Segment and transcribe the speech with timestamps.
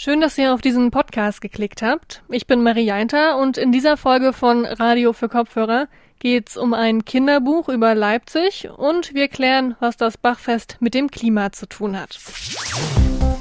[0.00, 2.22] Schön, dass ihr auf diesen Podcast geklickt habt.
[2.28, 5.88] Ich bin Marie Jainter und in dieser Folge von Radio für Kopfhörer
[6.20, 11.50] geht's um ein Kinderbuch über Leipzig und wir klären, was das Bachfest mit dem Klima
[11.50, 12.16] zu tun hat.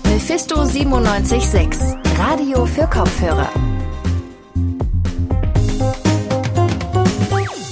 [0.05, 1.79] Mephisto 976,
[2.17, 3.51] Radio für Kopfhörer.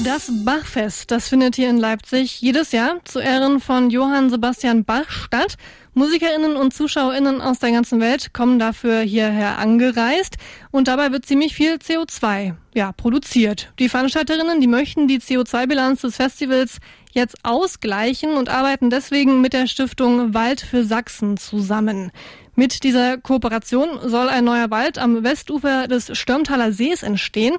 [0.06, 5.10] Das Bachfest, das findet hier in Leipzig jedes Jahr zu Ehren von Johann Sebastian Bach
[5.10, 5.56] statt.
[5.96, 10.36] Musikerinnen und Zuschauerinnen aus der ganzen Welt kommen dafür hierher angereist
[10.70, 13.74] und dabei wird ziemlich viel CO2 ja, produziert.
[13.80, 16.78] Die Veranstalterinnen, die möchten die CO2-Bilanz des Festivals
[17.12, 22.12] jetzt ausgleichen und arbeiten deswegen mit der Stiftung Wald für Sachsen zusammen.
[22.54, 27.56] Mit dieser Kooperation soll ein neuer Wald am Westufer des Stürmtaler Sees entstehen.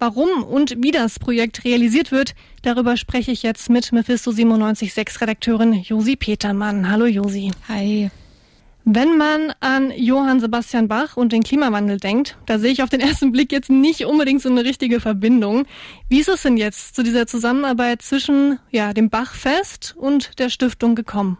[0.00, 5.72] Warum und wie das Projekt realisiert wird, darüber spreche ich jetzt mit Mephisto 976 Redakteurin
[5.72, 6.88] Josi Petermann.
[6.88, 7.50] Hallo Josi.
[7.66, 8.08] Hi.
[8.84, 13.00] Wenn man an Johann Sebastian Bach und den Klimawandel denkt, da sehe ich auf den
[13.00, 15.66] ersten Blick jetzt nicht unbedingt so eine richtige Verbindung.
[16.08, 20.94] Wie ist es denn jetzt zu dieser Zusammenarbeit zwischen ja, dem Bachfest und der Stiftung
[20.94, 21.38] gekommen?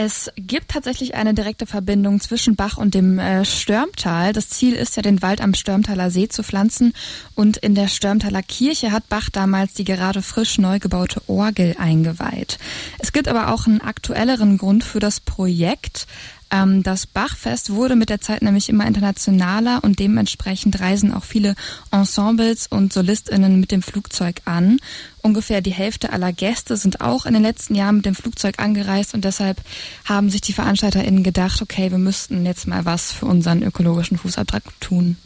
[0.00, 4.32] Es gibt tatsächlich eine direkte Verbindung zwischen Bach und dem äh, Störmtal.
[4.32, 6.92] Das Ziel ist ja, den Wald am Störmtaler See zu pflanzen.
[7.34, 12.60] Und in der Störmtaler Kirche hat Bach damals die gerade frisch neu gebaute Orgel eingeweiht.
[13.00, 16.06] Es gibt aber auch einen aktuelleren Grund für das Projekt.
[16.50, 21.54] Ähm, das Bachfest wurde mit der Zeit nämlich immer internationaler und dementsprechend reisen auch viele
[21.90, 24.78] Ensembles und SolistInnen mit dem Flugzeug an.
[25.22, 29.14] Ungefähr die Hälfte aller Gäste sind auch in den letzten Jahren mit dem Flugzeug angereist
[29.14, 29.60] und deshalb
[30.04, 34.80] haben sich die VeranstalterInnen gedacht, okay, wir müssten jetzt mal was für unseren ökologischen Fußabdruck
[34.80, 35.16] tun.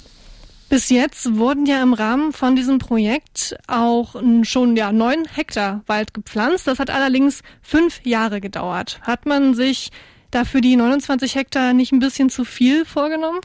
[0.73, 6.15] Bis jetzt wurden ja im Rahmen von diesem Projekt auch schon ja neun Hektar Wald
[6.15, 6.67] gepflanzt.
[6.67, 8.99] Das hat allerdings fünf Jahre gedauert.
[9.03, 9.91] Hat man sich
[10.35, 13.41] dafür die 29 Hektar nicht ein bisschen zu viel vorgenommen?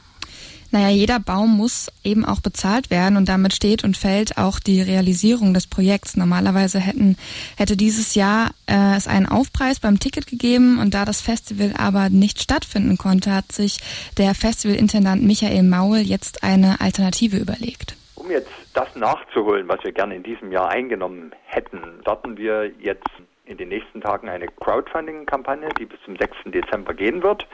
[0.70, 4.82] Naja, jeder Baum muss eben auch bezahlt werden und damit steht und fällt auch die
[4.82, 6.16] Realisierung des Projekts.
[6.16, 7.16] Normalerweise hätten,
[7.56, 12.10] hätte dieses Jahr äh, es einen Aufpreis beim Ticket gegeben und da das Festival aber
[12.10, 13.78] nicht stattfinden konnte, hat sich
[14.18, 17.96] der Festivalintendant Michael Maul jetzt eine Alternative überlegt.
[18.16, 23.08] Um jetzt das nachzuholen, was wir gerne in diesem Jahr eingenommen hätten, starten wir jetzt
[23.48, 26.36] in den nächsten Tagen eine Crowdfunding-Kampagne, die bis zum 6.
[26.46, 27.46] Dezember gehen wird,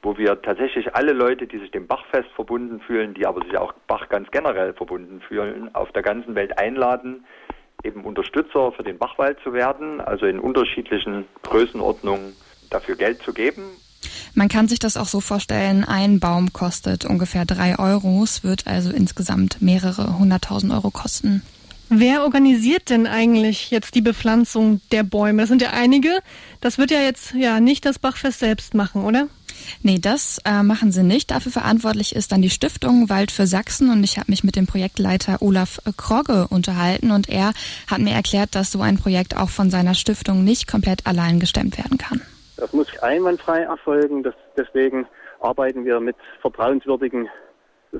[0.00, 3.72] wo wir tatsächlich alle Leute, die sich dem Bachfest verbunden fühlen, die aber sich auch
[3.86, 7.24] Bach ganz generell verbunden fühlen, auf der ganzen Welt einladen,
[7.82, 12.34] eben Unterstützer für den Bachwald zu werden, also in unterschiedlichen Größenordnungen
[12.70, 13.62] dafür Geld zu geben.
[14.34, 18.66] Man kann sich das auch so vorstellen, ein Baum kostet ungefähr drei Euro, es wird
[18.66, 21.42] also insgesamt mehrere hunderttausend Euro kosten.
[21.94, 25.42] Wer organisiert denn eigentlich jetzt die Bepflanzung der Bäume?
[25.42, 26.08] Das sind ja einige.
[26.62, 29.28] Das wird ja jetzt ja nicht das Bachfest selbst machen, oder?
[29.82, 31.30] Nee, das äh, machen sie nicht.
[31.30, 34.66] Dafür verantwortlich ist dann die Stiftung Wald für Sachsen und ich habe mich mit dem
[34.66, 37.52] Projektleiter Olaf Krogge unterhalten und er
[37.90, 41.76] hat mir erklärt, dass so ein Projekt auch von seiner Stiftung nicht komplett allein gestemmt
[41.76, 42.22] werden kann.
[42.56, 44.22] Das muss einwandfrei erfolgen.
[44.22, 45.06] Das, deswegen
[45.40, 47.28] arbeiten wir mit vertrauenswürdigen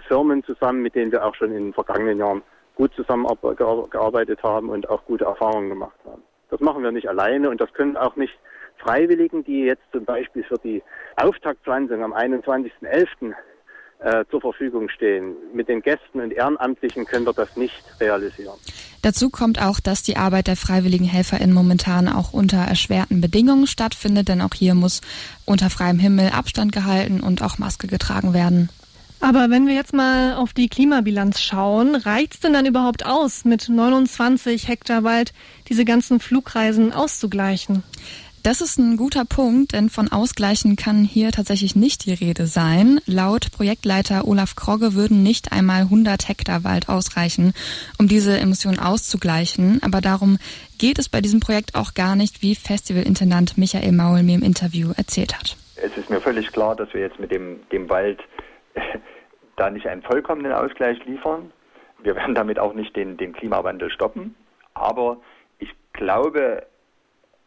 [0.09, 2.43] Firmen zusammen, mit denen wir auch schon in den vergangenen Jahren
[2.75, 6.23] gut zusammengearbeitet haben und auch gute Erfahrungen gemacht haben.
[6.51, 8.33] Das machen wir nicht alleine und das können auch nicht
[8.79, 10.83] Freiwilligen, die jetzt zum Beispiel für die
[11.17, 13.35] Auftaktpflanzung am 21.11.
[14.05, 15.37] Äh, zur Verfügung stehen.
[15.55, 18.57] Mit den Gästen und Ehrenamtlichen können wir das nicht realisieren.
[19.03, 24.27] Dazu kommt auch, dass die Arbeit der freiwilligen HelferInnen momentan auch unter erschwerten Bedingungen stattfindet,
[24.27, 25.03] denn auch hier muss
[25.45, 28.71] unter freiem Himmel Abstand gehalten und auch Maske getragen werden.
[29.23, 33.45] Aber wenn wir jetzt mal auf die Klimabilanz schauen, reicht es denn dann überhaupt aus,
[33.45, 35.33] mit 29 Hektar Wald
[35.69, 37.85] diese ganzen Flugreisen auszugleichen?
[38.43, 43.01] Das ist ein guter Punkt, denn von Ausgleichen kann hier tatsächlich nicht die Rede sein.
[43.07, 47.55] Laut Projektleiter Olaf Krogge würden nicht einmal 100 Hektar Wald ausreichen,
[47.99, 49.81] um diese Emissionen auszugleichen.
[49.85, 50.39] Aber darum
[50.79, 54.91] geht es bei diesem Projekt auch gar nicht, wie Festivalintendant Michael Maul mir im Interview
[54.97, 55.57] erzählt hat.
[55.77, 58.19] Es ist mir völlig klar, dass wir jetzt mit dem, dem Wald
[59.57, 61.53] da nicht einen vollkommenen Ausgleich liefern.
[61.99, 64.35] Wir werden damit auch nicht den, den Klimawandel stoppen.
[64.75, 65.19] Aber
[65.59, 66.67] ich glaube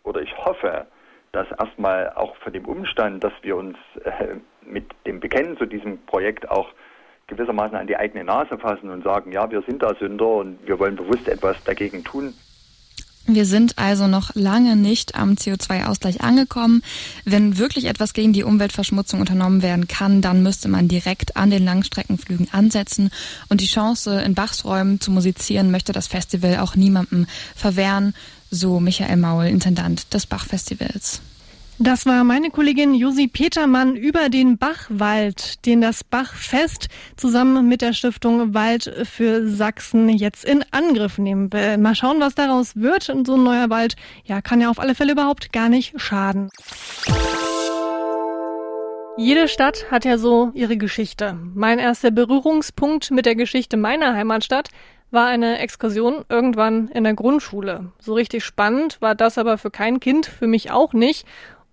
[0.04, 0.86] oder ich hoffe,
[1.32, 5.98] dass erstmal auch von dem Umstand, dass wir uns äh, mit dem Bekennen zu diesem
[6.06, 6.70] Projekt auch
[7.28, 10.80] gewissermaßen an die eigene Nase fassen und sagen, ja, wir sind da Sünder und wir
[10.80, 12.34] wollen bewusst etwas dagegen tun,
[13.28, 16.84] wir sind also noch lange nicht am CO2-Ausgleich angekommen.
[17.24, 21.66] Wenn wirklich etwas gegen die Umweltverschmutzung unternommen werden kann, dann müsste man direkt an den
[21.66, 23.10] Langstreckenflügen ansetzen.
[23.50, 27.26] Und die Chance, in Bachsräumen zu musizieren, möchte das Festival auch niemandem
[27.56, 28.14] verwehren,
[28.52, 31.22] so Michael Maul, Intendant des Bachfestivals.
[31.78, 36.88] Das war meine Kollegin Josi Petermann über den Bachwald, den das Bachfest
[37.18, 41.78] zusammen mit der Stiftung Wald für Sachsen jetzt in Angriff nehmen will.
[41.78, 43.10] Mal schauen, was daraus wird.
[43.10, 46.50] Und so ein neuer Wald, ja, kann ja auf alle Fälle überhaupt gar nicht schaden.
[49.18, 51.38] Jede Stadt hat ja so ihre Geschichte.
[51.56, 54.70] Mein erster Berührungspunkt mit der Geschichte meiner Heimatstadt
[55.12, 57.92] war eine Exkursion irgendwann in der Grundschule.
[58.00, 61.26] So richtig spannend war das aber für kein Kind, für mich auch nicht.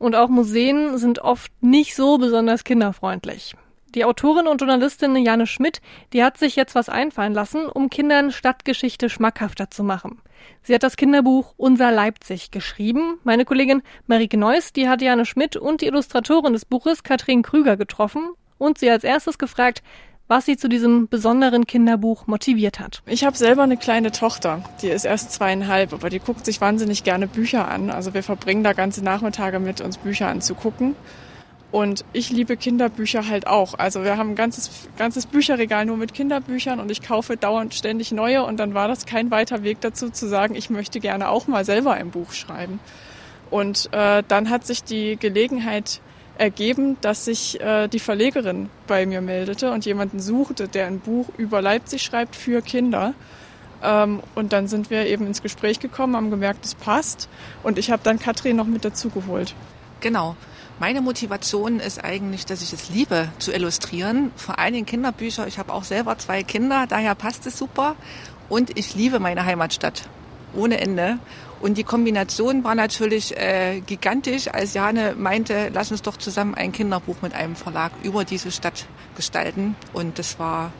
[0.02, 3.54] Und auch Museen sind oft nicht so besonders kinderfreundlich.
[3.94, 5.80] Die Autorin und Journalistin Janne Schmidt,
[6.12, 10.20] die hat sich jetzt was einfallen lassen, um Kindern Stadtgeschichte schmackhafter zu machen.
[10.64, 13.20] Sie hat das Kinderbuch Unser Leipzig geschrieben.
[13.22, 17.76] Meine Kollegin Marike Neuss, die hat Janne Schmidt und die Illustratorin des Buches Katrin Krüger
[17.76, 19.84] getroffen und sie als erstes gefragt,
[20.32, 23.02] was sie zu diesem besonderen Kinderbuch motiviert hat.
[23.04, 27.04] Ich habe selber eine kleine Tochter, die ist erst zweieinhalb, aber die guckt sich wahnsinnig
[27.04, 27.90] gerne Bücher an.
[27.90, 30.96] Also wir verbringen da ganze Nachmittage mit uns Bücher anzugucken.
[31.70, 33.74] Und ich liebe Kinderbücher halt auch.
[33.78, 38.10] Also wir haben ein ganzes, ganzes Bücherregal nur mit Kinderbüchern und ich kaufe dauernd ständig
[38.10, 41.46] neue und dann war das kein weiter Weg dazu zu sagen, ich möchte gerne auch
[41.46, 42.80] mal selber ein Buch schreiben.
[43.50, 46.00] Und äh, dann hat sich die Gelegenheit
[46.38, 51.28] ergeben, dass sich äh, die Verlegerin bei mir meldete und jemanden suchte, der ein Buch
[51.36, 53.14] über Leipzig schreibt für Kinder.
[53.82, 57.28] Ähm, und dann sind wir eben ins Gespräch gekommen, haben gemerkt, es passt.
[57.62, 59.54] Und ich habe dann Katrin noch mit dazu geholt.
[60.00, 60.36] Genau.
[60.78, 64.32] Meine Motivation ist eigentlich, dass ich es liebe zu illustrieren.
[64.36, 65.46] Vor allen Dingen Kinderbücher.
[65.46, 67.94] Ich habe auch selber zwei Kinder, daher passt es super.
[68.48, 70.08] Und ich liebe meine Heimatstadt
[70.54, 71.18] ohne Ende.
[71.62, 76.72] Und die Kombination war natürlich äh, gigantisch, als Jane meinte, lass uns doch zusammen ein
[76.72, 79.76] Kinderbuch mit einem Verlag über diese Stadt gestalten.
[79.92, 80.72] Und das war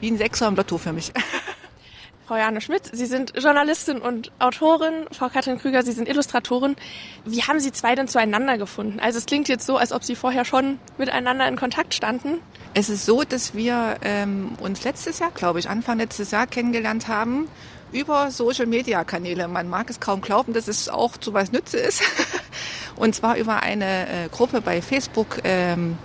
[0.00, 1.12] wie ein Sechser im Lotto für mich.
[2.26, 5.06] Frau Jane Schmidt, Sie sind Journalistin und Autorin.
[5.12, 6.76] Frau Katrin Krüger, Sie sind Illustratorin.
[7.24, 9.00] Wie haben Sie zwei denn zueinander gefunden?
[9.00, 12.38] Also es klingt jetzt so, als ob Sie vorher schon miteinander in Kontakt standen.
[12.74, 17.08] Es ist so, dass wir ähm, uns letztes Jahr, glaube ich, Anfang letztes Jahr kennengelernt
[17.08, 17.48] haben
[17.92, 19.48] über Social-Media-Kanäle.
[19.48, 22.02] Man mag es kaum glauben, dass es auch zu was Nütze ist.
[22.96, 25.98] Und zwar über eine äh, Gruppe bei Facebook, ähm,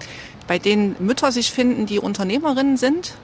[0.48, 3.16] bei denen Mütter sich finden, die Unternehmerinnen sind.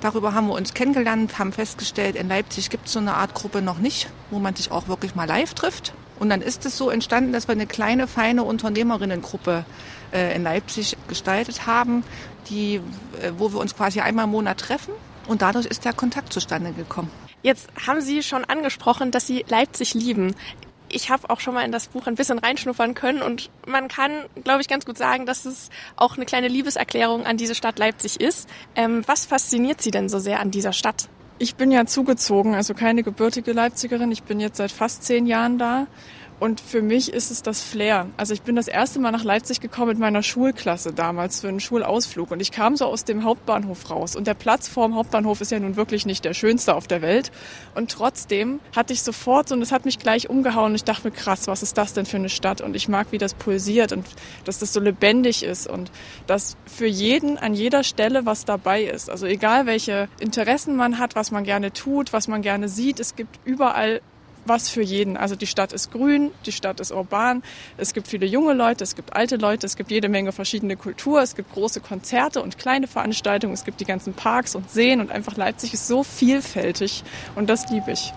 [0.00, 3.60] Darüber haben wir uns kennengelernt, haben festgestellt, in Leipzig gibt es so eine Art Gruppe
[3.60, 5.92] noch nicht, wo man sich auch wirklich mal live trifft.
[6.18, 9.64] Und dann ist es so entstanden, dass wir eine kleine, feine Unternehmerinnengruppe
[10.12, 12.02] äh, in Leipzig gestaltet haben,
[12.48, 14.92] die, äh, wo wir uns quasi einmal im Monat treffen.
[15.26, 17.10] Und dadurch ist der Kontakt zustande gekommen.
[17.42, 20.34] Jetzt haben Sie schon angesprochen, dass Sie Leipzig lieben.
[20.88, 24.10] Ich habe auch schon mal in das Buch ein bisschen reinschnuppern können und man kann,
[24.42, 28.20] glaube ich, ganz gut sagen, dass es auch eine kleine Liebeserklärung an diese Stadt Leipzig
[28.20, 28.48] ist.
[28.74, 31.08] Ähm, was fasziniert Sie denn so sehr an dieser Stadt?
[31.38, 34.10] Ich bin ja zugezogen, also keine gebürtige Leipzigerin.
[34.12, 35.86] Ich bin jetzt seit fast zehn Jahren da.
[36.40, 38.06] Und für mich ist es das Flair.
[38.16, 41.60] Also ich bin das erste Mal nach Leipzig gekommen mit meiner Schulklasse damals für einen
[41.60, 42.30] Schulausflug.
[42.30, 44.16] Und ich kam so aus dem Hauptbahnhof raus.
[44.16, 47.30] Und der Platz vorm Hauptbahnhof ist ja nun wirklich nicht der schönste auf der Welt.
[47.74, 50.70] Und trotzdem hatte ich sofort so, und es hat mich gleich umgehauen.
[50.70, 52.62] Und ich dachte mir, krass, was ist das denn für eine Stadt?
[52.62, 54.06] Und ich mag, wie das pulsiert und
[54.46, 55.66] dass das so lebendig ist.
[55.66, 55.92] Und
[56.26, 59.10] dass für jeden an jeder Stelle was dabei ist.
[59.10, 63.14] Also egal, welche Interessen man hat, was man gerne tut, was man gerne sieht, es
[63.14, 64.00] gibt überall
[64.44, 65.16] was für jeden.
[65.16, 67.42] Also die Stadt ist grün, die Stadt ist urban,
[67.76, 71.22] es gibt viele junge Leute, es gibt alte Leute, es gibt jede Menge verschiedene Kultur,
[71.22, 75.10] es gibt große Konzerte und kleine Veranstaltungen, es gibt die ganzen Parks und Seen und
[75.10, 77.02] einfach Leipzig ist so vielfältig
[77.34, 78.12] und das liebe ich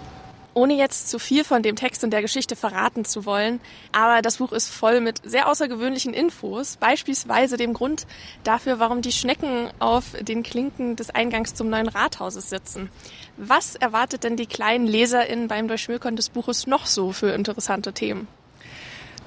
[0.53, 3.59] ohne jetzt zu viel von dem Text und der Geschichte verraten zu wollen.
[3.91, 8.05] Aber das Buch ist voll mit sehr außergewöhnlichen Infos, beispielsweise dem Grund
[8.43, 12.89] dafür, warum die Schnecken auf den Klinken des Eingangs zum neuen Rathauses sitzen.
[13.37, 18.27] Was erwartet denn die kleinen LeserInnen beim Durchschmökern des Buches noch so für interessante Themen?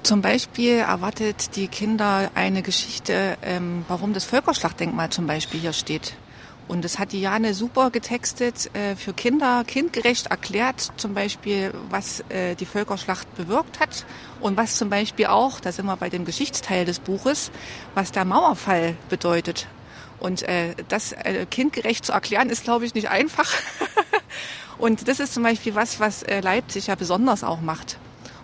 [0.03, 6.13] Zum Beispiel erwartet die Kinder eine Geschichte, ähm, warum das Völkerschlachtdenkmal zum Beispiel hier steht.
[6.67, 12.55] Und das hat Diane super getextet, äh, für Kinder kindgerecht erklärt, zum Beispiel, was äh,
[12.55, 14.05] die Völkerschlacht bewirkt hat
[14.41, 17.51] und was zum Beispiel auch, da sind wir bei dem Geschichtsteil des Buches,
[17.95, 19.67] was der Mauerfall bedeutet.
[20.19, 23.49] Und äh, das äh, kindgerecht zu erklären, ist, glaube ich, nicht einfach.
[24.77, 27.97] und das ist zum Beispiel was, was äh, Leipzig ja besonders auch macht.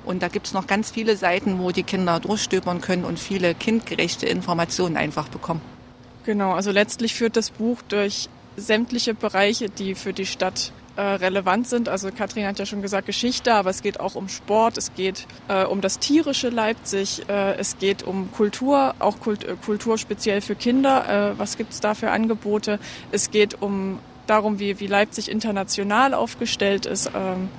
[0.05, 4.27] Und da gibt's noch ganz viele Seiten, wo die Kinder durchstöbern können und viele kindgerechte
[4.27, 5.61] Informationen einfach bekommen.
[6.25, 11.67] Genau, also letztlich führt das Buch durch sämtliche Bereiche, die für die Stadt äh, relevant
[11.67, 11.89] sind.
[11.89, 15.25] Also Kathrin hat ja schon gesagt Geschichte, aber es geht auch um Sport, es geht
[15.47, 20.41] äh, um das tierische Leipzig, äh, es geht um Kultur, auch Kult, äh, Kultur speziell
[20.41, 21.33] für Kinder.
[21.33, 22.79] Äh, was gibt's da für Angebote?
[23.11, 27.09] Es geht um darum, wie, wie Leipzig international aufgestellt ist.
[27.15, 27.49] Ähm,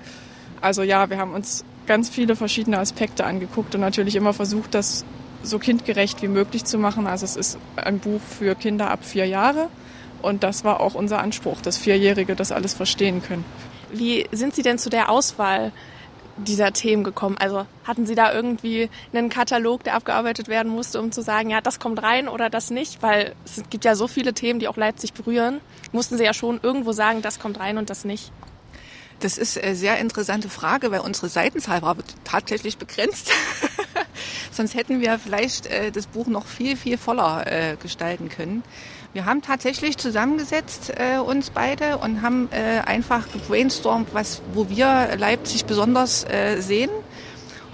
[0.60, 5.04] also ja, wir haben uns ganz viele verschiedene Aspekte angeguckt und natürlich immer versucht, das
[5.44, 7.06] so kindgerecht wie möglich zu machen.
[7.06, 9.68] Also es ist ein Buch für Kinder ab vier Jahre.
[10.22, 13.44] Und das war auch unser Anspruch, dass Vierjährige das alles verstehen können.
[13.92, 15.70] Wie sind Sie denn zu der Auswahl
[16.38, 17.36] dieser Themen gekommen?
[17.38, 21.60] Also hatten Sie da irgendwie einen Katalog, der abgearbeitet werden musste, um zu sagen, ja,
[21.60, 23.02] das kommt rein oder das nicht?
[23.02, 25.60] Weil es gibt ja so viele Themen, die auch Leipzig berühren.
[25.92, 28.32] Mussten Sie ja schon irgendwo sagen, das kommt rein und das nicht?
[29.20, 33.30] Das ist eine sehr interessante Frage, weil unsere Seitenzahl war tatsächlich begrenzt.
[34.54, 38.62] Sonst hätten wir vielleicht äh, das Buch noch viel, viel voller äh, gestalten können.
[39.12, 45.16] Wir haben tatsächlich zusammengesetzt äh, uns beide und haben äh, einfach gebrainstormt, was, wo wir
[45.16, 46.90] Leipzig besonders äh, sehen.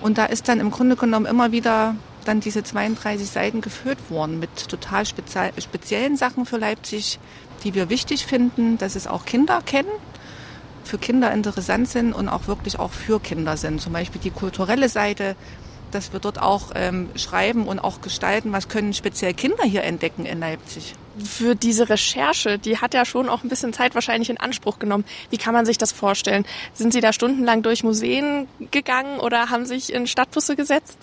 [0.00, 4.38] Und da ist dann im Grunde genommen immer wieder dann diese 32 Seiten gefüllt worden
[4.38, 7.18] mit total speziellen Sachen für Leipzig,
[7.62, 9.90] die wir wichtig finden, dass es auch Kinder kennen,
[10.84, 13.82] für Kinder interessant sind und auch wirklich auch für Kinder sind.
[13.82, 15.37] Zum Beispiel die kulturelle Seite,
[15.94, 20.26] dass wir dort auch ähm, schreiben und auch gestalten, was können speziell Kinder hier entdecken
[20.26, 20.94] in Leipzig.
[21.23, 25.04] Für diese Recherche, die hat ja schon auch ein bisschen Zeit wahrscheinlich in Anspruch genommen.
[25.30, 26.47] Wie kann man sich das vorstellen?
[26.73, 30.99] Sind Sie da stundenlang durch Museen gegangen oder haben sich in Stadtbusse gesetzt?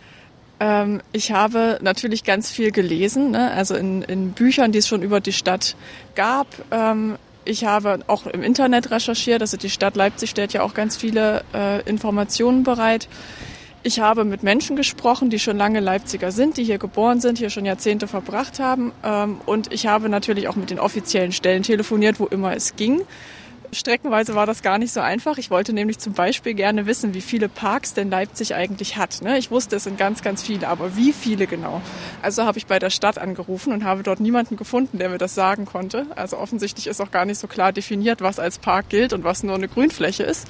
[0.60, 3.52] Ähm, ich habe natürlich ganz viel gelesen, ne?
[3.52, 5.76] also in, in, Büchern, die es schon über die Stadt
[6.16, 6.48] gab.
[6.72, 10.98] Ähm, ich habe auch im Internet recherchiert, also die Stadt Leipzig stellt ja auch ganz
[10.98, 13.08] viele äh, Informationen bereit.
[13.88, 17.50] Ich habe mit Menschen gesprochen, die schon lange Leipziger sind, die hier geboren sind, hier
[17.50, 18.92] schon Jahrzehnte verbracht haben.
[19.02, 23.04] Ähm, und ich habe natürlich auch mit den offiziellen Stellen telefoniert, wo immer es ging.
[23.72, 25.38] Streckenweise war das gar nicht so einfach.
[25.38, 29.22] Ich wollte nämlich zum Beispiel gerne wissen, wie viele Parks denn Leipzig eigentlich hat.
[29.22, 29.38] Ne?
[29.38, 31.82] Ich wusste, es sind ganz, ganz viele, aber wie viele genau?
[32.22, 35.34] Also habe ich bei der Stadt angerufen und habe dort niemanden gefunden, der mir das
[35.34, 36.08] sagen konnte.
[36.18, 39.44] Also offensichtlich ist auch gar nicht so klar definiert, was als Park gilt und was
[39.44, 40.46] nur eine Grünfläche ist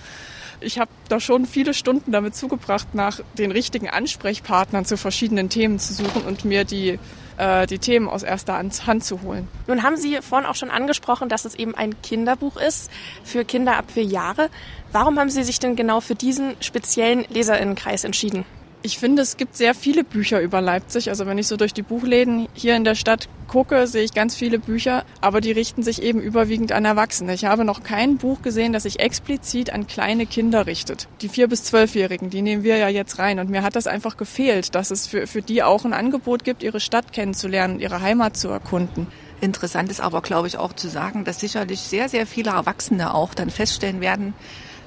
[0.59, 5.79] ich habe da schon viele Stunden damit zugebracht, nach den richtigen Ansprechpartnern zu verschiedenen Themen
[5.79, 6.99] zu suchen und mir die,
[7.37, 9.47] äh, die Themen aus erster Hand zu holen.
[9.67, 12.89] Nun haben Sie vorhin auch schon angesprochen, dass es eben ein Kinderbuch ist
[13.23, 14.49] für Kinder ab vier Jahre.
[14.91, 18.45] Warum haben Sie sich denn genau für diesen speziellen Leserinnenkreis entschieden?
[18.87, 21.09] Ich finde, es gibt sehr viele Bücher über Leipzig.
[21.09, 24.33] Also wenn ich so durch die Buchläden hier in der Stadt gucke, sehe ich ganz
[24.33, 27.33] viele Bücher, aber die richten sich eben überwiegend an Erwachsene.
[27.33, 31.09] Ich habe noch kein Buch gesehen, das sich explizit an kleine Kinder richtet.
[31.19, 33.39] Die vier bis zwölfjährigen, die nehmen wir ja jetzt rein.
[33.39, 36.63] Und mir hat das einfach gefehlt, dass es für, für die auch ein Angebot gibt,
[36.63, 39.07] ihre Stadt kennenzulernen, ihre Heimat zu erkunden.
[39.41, 43.33] Interessant ist aber, glaube ich, auch zu sagen, dass sicherlich sehr, sehr viele Erwachsene auch
[43.33, 44.33] dann feststellen werden,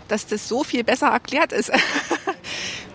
[0.08, 1.70] dass das so viel besser erklärt ist.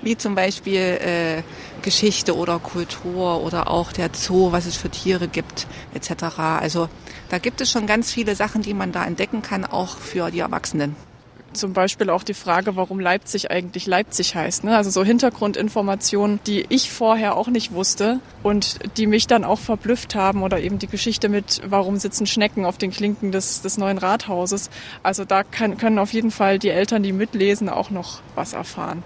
[0.06, 1.42] Wie zum Beispiel äh,
[1.82, 6.38] Geschichte oder Kultur oder auch der Zoo, was es für Tiere gibt, etc.
[6.38, 6.90] Also
[7.30, 10.40] da gibt es schon ganz viele Sachen, die man da entdecken kann, auch für die
[10.40, 10.96] Erwachsenen
[11.56, 14.64] zum Beispiel auch die Frage, warum Leipzig eigentlich Leipzig heißt.
[14.64, 14.76] Ne?
[14.76, 20.16] Also so Hintergrundinformationen, die ich vorher auch nicht wusste und die mich dann auch verblüfft
[20.16, 23.98] haben oder eben die Geschichte mit, warum sitzen Schnecken auf den Klinken des, des neuen
[23.98, 24.70] Rathauses.
[25.02, 29.04] Also da kann, können auf jeden Fall die Eltern, die mitlesen, auch noch was erfahren.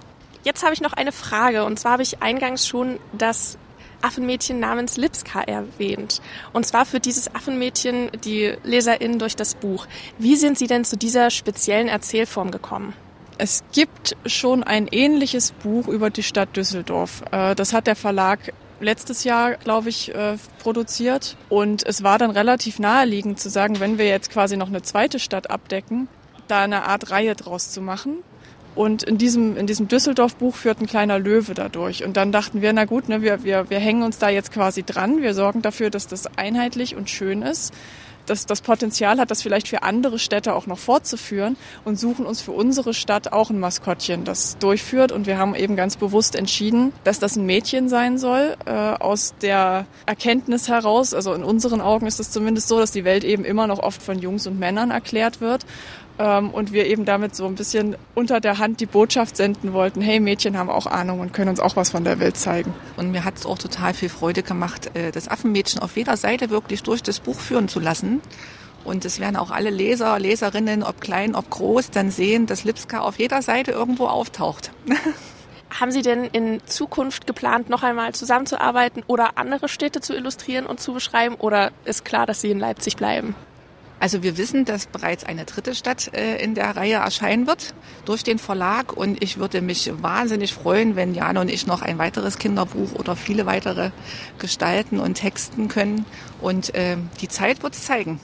[0.50, 3.60] Jetzt habe ich noch eine Frage und zwar habe ich eingangs schon das
[4.02, 6.24] Affenmädchen namens Lipska erwähnt.
[6.54, 9.86] Und zwar für dieses Affenmädchen die LeserInnen durch das Buch.
[10.18, 12.96] Wie sind Sie denn zu dieser speziellen Erzählform gekommen?
[13.38, 17.22] Es gibt schon ein ähnliches Buch über die Stadt Düsseldorf.
[17.30, 21.38] Äh, das hat der Verlag letztes Jahr, glaube ich, äh, produziert.
[21.50, 25.20] Und es war dann relativ naheliegend zu sagen, wenn wir jetzt quasi noch eine zweite
[25.20, 26.08] Stadt abdecken,
[26.48, 28.24] da eine Art Reihe draus zu machen.
[28.76, 32.04] Und in diesem, in diesem Düsseldorf-Buch führt ein kleiner Löwe dadurch.
[32.04, 34.84] Und dann dachten wir, na gut, ne, wir, wir, wir hängen uns da jetzt quasi
[34.84, 35.22] dran.
[35.22, 37.74] Wir sorgen dafür, dass das einheitlich und schön ist,
[38.30, 42.42] dass das Potenzial hat, das vielleicht für andere Städte auch noch fortzuführen und suchen uns
[42.42, 45.12] für unsere Stadt auch ein Maskottchen, das durchführt.
[45.12, 49.34] Und wir haben eben ganz bewusst entschieden, dass das ein Mädchen sein soll, äh, aus
[49.42, 53.46] der Erkenntnis heraus, also in unseren Augen ist es zumindest so, dass die Welt eben
[53.46, 55.66] immer noch oft von Jungs und Männern erklärt wird
[56.20, 60.20] und wir eben damit so ein bisschen unter der Hand die Botschaft senden wollten, hey,
[60.20, 62.74] Mädchen haben auch Ahnung und können uns auch was von der Welt zeigen.
[62.98, 66.50] Und mir hat es auch total viel Freude gemacht, äh, das Affenmädchen auf jeder Seite
[66.50, 68.22] wirklich durch das Buch führen zu lassen.
[68.84, 73.00] Und es werden auch alle Leser, Leserinnen, ob klein, ob groß, dann sehen, dass Lipska
[73.00, 74.72] auf jeder Seite irgendwo auftaucht.
[75.80, 80.82] Haben Sie denn in Zukunft geplant, noch einmal zusammenzuarbeiten oder andere Städte zu illustrieren und
[80.82, 81.36] zu beschreiben?
[81.36, 83.36] Oder ist klar, dass Sie in Leipzig bleiben?
[84.00, 87.74] Also wir wissen, dass bereits eine dritte Stadt äh, in der Reihe erscheinen wird
[88.06, 91.98] durch den Verlag und ich würde mich wahnsinnig freuen, wenn Jana und ich noch ein
[91.98, 93.92] weiteres Kinderbuch oder viele weitere
[94.38, 96.06] gestalten und texten können
[96.40, 98.22] und äh, die Zeit wird es zeigen.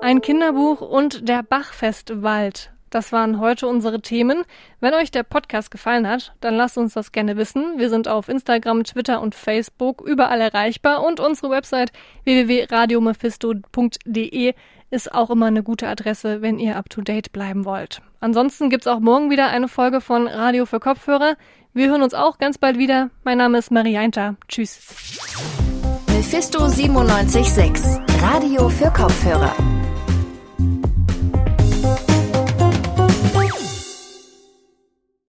[0.00, 2.71] Ein Kinderbuch und der Bachfestwald.
[2.92, 4.44] Das waren heute unsere Themen.
[4.78, 7.78] Wenn euch der Podcast gefallen hat, dann lasst uns das gerne wissen.
[7.78, 11.90] Wir sind auf Instagram, Twitter und Facebook überall erreichbar und unsere Website
[12.24, 14.52] www.radiomephisto.de
[14.90, 18.02] ist auch immer eine gute Adresse, wenn ihr up to date bleiben wollt.
[18.20, 21.36] Ansonsten gibt's auch morgen wieder eine Folge von Radio für Kopfhörer.
[21.72, 23.08] Wir hören uns auch ganz bald wieder.
[23.24, 24.36] Mein Name ist Marianta.
[24.48, 24.78] Tschüss.
[26.08, 29.56] Mephisto 976, Radio für Kopfhörer.